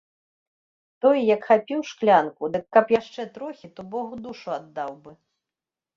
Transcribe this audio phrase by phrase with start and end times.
[1.05, 5.11] Той як хапіў шклянку, дык каб яшчэ трохі, то богу душу аддаў бы.